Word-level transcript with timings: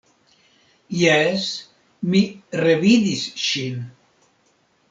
Jes, 1.01 1.43
mi 2.13 2.23
revidis 2.65 3.29
ŝin. 3.47 3.81